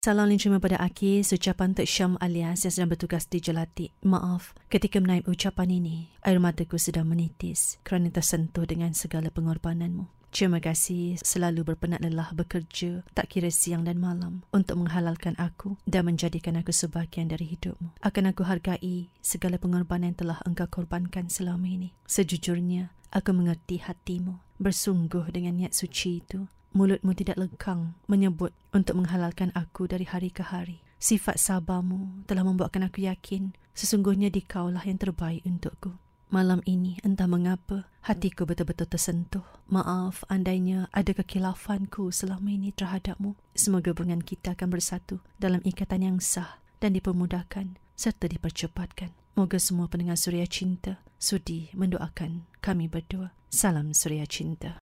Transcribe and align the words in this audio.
Salam 0.00 0.32
terima 0.32 0.56
pada 0.56 0.80
Aki, 0.80 1.20
ucapan 1.28 1.76
Tok 1.76 1.84
Syam 1.84 2.16
alias 2.24 2.64
yang 2.64 2.72
sedang 2.72 2.88
bertugas 2.88 3.28
di 3.28 3.36
Jelati. 3.36 3.92
Maaf, 4.00 4.56
ketika 4.72 4.96
menaip 4.96 5.28
ucapan 5.28 5.76
ini, 5.76 6.08
air 6.24 6.40
mataku 6.40 6.80
sedang 6.80 7.04
menitis 7.04 7.76
kerana 7.84 8.08
tersentuh 8.08 8.64
dengan 8.64 8.96
segala 8.96 9.28
pengorbananmu. 9.28 10.08
Terima 10.32 10.56
kasih 10.56 11.20
selalu 11.20 11.68
berpenat 11.68 12.00
lelah 12.00 12.32
bekerja, 12.32 13.04
tak 13.12 13.28
kira 13.28 13.52
siang 13.52 13.84
dan 13.84 14.00
malam, 14.00 14.40
untuk 14.56 14.80
menghalalkan 14.80 15.36
aku 15.36 15.76
dan 15.84 16.08
menjadikan 16.08 16.56
aku 16.56 16.72
sebahagian 16.72 17.28
dari 17.28 17.52
hidupmu. 17.52 18.00
Akan 18.00 18.24
aku 18.24 18.48
hargai 18.48 19.12
segala 19.20 19.60
pengorbanan 19.60 20.16
yang 20.16 20.24
telah 20.24 20.40
engkau 20.48 20.80
korbankan 20.80 21.28
selama 21.28 21.68
ini. 21.68 21.92
Sejujurnya, 22.08 22.88
aku 23.12 23.36
mengerti 23.36 23.84
hatimu, 23.84 24.40
bersungguh 24.56 25.28
dengan 25.28 25.60
niat 25.60 25.76
suci 25.76 26.24
itu 26.24 26.48
mulutmu 26.70 27.12
tidak 27.16 27.36
lekang 27.36 27.98
menyebut 28.06 28.54
untuk 28.70 29.02
menghalalkan 29.02 29.50
aku 29.58 29.90
dari 29.90 30.06
hari 30.06 30.30
ke 30.30 30.46
hari. 30.46 30.82
Sifat 31.00 31.40
sabarmu 31.40 32.28
telah 32.28 32.44
membuatkan 32.44 32.84
aku 32.84 33.08
yakin 33.08 33.56
sesungguhnya 33.72 34.28
dikaulah 34.28 34.84
yang 34.84 35.00
terbaik 35.00 35.40
untukku. 35.48 35.96
Malam 36.30 36.62
ini 36.62 36.94
entah 37.02 37.26
mengapa 37.26 37.90
hatiku 38.06 38.46
betul-betul 38.46 38.86
tersentuh. 38.86 39.42
Maaf 39.66 40.22
andainya 40.30 40.86
ada 40.94 41.10
kekilafanku 41.10 42.14
selama 42.14 42.54
ini 42.54 42.70
terhadapmu. 42.70 43.34
Semoga 43.58 43.90
hubungan 43.90 44.22
kita 44.22 44.54
akan 44.54 44.68
bersatu 44.70 45.18
dalam 45.42 45.58
ikatan 45.66 46.06
yang 46.06 46.18
sah 46.22 46.62
dan 46.78 46.94
dipermudahkan 46.94 47.74
serta 47.98 48.30
dipercepatkan. 48.30 49.10
Moga 49.34 49.58
semua 49.58 49.90
pendengar 49.90 50.14
Suria 50.14 50.46
Cinta 50.46 51.02
sudi 51.18 51.74
mendoakan 51.74 52.46
kami 52.62 52.86
berdua. 52.86 53.34
Salam 53.50 53.90
Suria 53.90 54.22
Cinta. 54.30 54.78